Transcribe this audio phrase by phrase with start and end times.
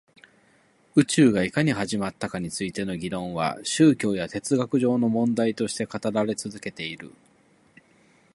[0.95, 7.13] 宇宙がいかに始まったかについての議論は宗教や哲学上の問題として語られて続けている